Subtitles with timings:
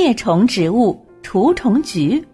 [0.00, 2.24] 灭虫植物除虫菊。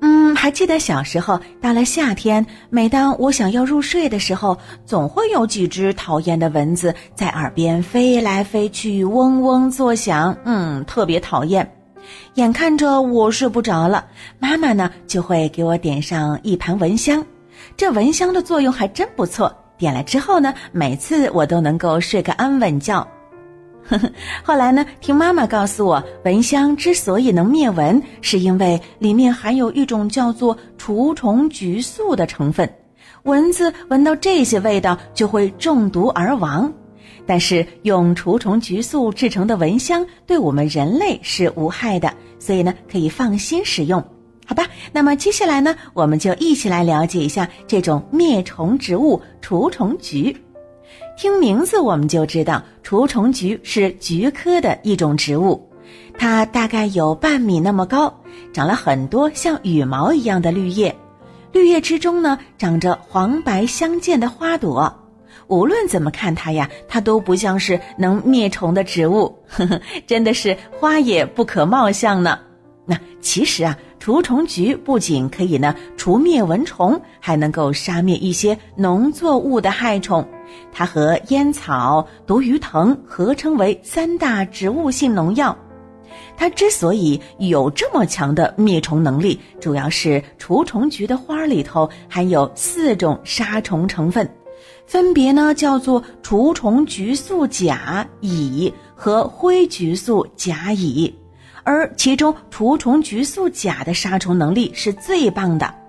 [0.00, 4.56] 嗯，还记得小时候，到了夏天，每当我想要入睡的时候，
[4.86, 10.32] 总会有几只讨厌的蚊子在耳边飞来飞去，嗡嗡作响。
[10.44, 11.68] 嗯，特别讨厌。
[12.34, 14.06] 眼看着我睡不着了，
[14.38, 17.24] 妈妈呢就会给我点上一盘蚊香。
[17.76, 23.04] 这蚊香的作用还真不错，点了之后呢，每次我都能够睡个安稳觉。
[24.42, 32.72] 后来呢，听妈妈告诉我，蚊香之所以能灭蚊，是因为里面含有一种叫做除虫菊素的成分，
[33.24, 36.72] 蚊子闻到这些味道就会中毒而亡。
[37.24, 44.02] 但是用除虫菊素制成的蚊香对我们人类是无害的，所以呢，可以放心使用。
[44.44, 50.36] 好吧，那么接下来呢，我们就一起来了解一下这种灭虫植物除虫菊。
[51.22, 55.64] 听名字我们就知道，除虫菊是菊科的一种植物，
[56.18, 58.12] 它大概有半米那么高，
[58.52, 60.92] 长了很多像羽毛一样的绿叶，
[61.52, 64.92] 绿叶之中呢长着黄白相间的花朵。
[65.46, 72.36] 无论怎么看它呀，它都不像是能灭虫的植物，呵呵，真的是花也不可貌相呢。
[72.84, 80.26] 那其实啊，除虫菊不仅可以呢除灭蚊虫，还能够杀灭一些农作物的害虫。
[80.72, 85.56] 它和烟草、毒鱼藤合称为三大植物性农药。
[86.36, 94.28] 它之所以有这么强的灭虫能力，主要是除虫菊的花里头含有四种杀虫成分，
[94.86, 101.14] 分别呢叫做除虫菊素甲乙和灰菊素甲乙。
[101.64, 105.81] 而其中除虫菊素甲的杀虫能力是最棒的。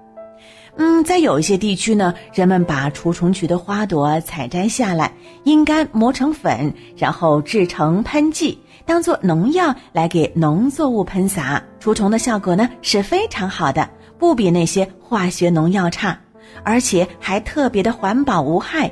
[0.76, 16.20] 嗯，在有一些地区呢，人们把除虫菊的花朵采摘下来，阴干磨成粉，然后制成喷剂，当做农药来给农作物喷洒，除虫的效果呢是非常好的，不比那些化学农药差，
[16.64, 18.92] 而且还特别的环保无害。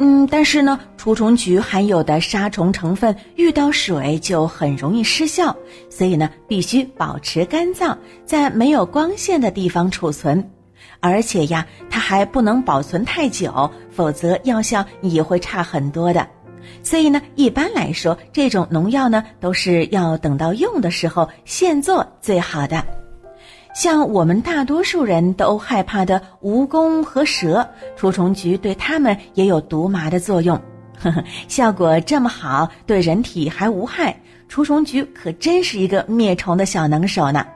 [0.00, 5.54] 嗯，但是呢，除虫菊含有的杀虫成分遇到水就很容易失效，
[5.90, 10.42] 所以呢，必须保持干燥，在没有光线的地方储存，
[11.00, 16.26] 而且呀，它还不能保存太久，否则药效也会差很多的。
[16.82, 22.84] 所以呢，一般来说，这种农药呢，都是要等到用的时候现做最好的。
[23.74, 27.66] 像我们大多数人都害怕的蜈蚣和蛇，
[27.96, 30.60] 除虫菊对它们也有毒麻的作用，
[30.98, 37.46] 呵呵，效果这么好，对人体还无害，除虫菊可真是一个灭虫的小能手呢。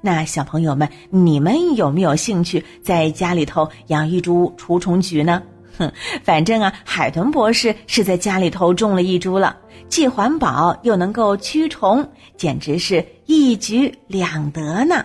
[0.00, 5.42] 那小朋友们，你们有没有兴趣在家里头养一株除虫菊呢？
[5.78, 5.90] 哼，
[6.24, 9.56] 反正啊，海豚博士是在家里头种了一株了，
[9.88, 12.06] 既环保又能够驱虫，
[12.36, 15.04] 简直是一举两得呢。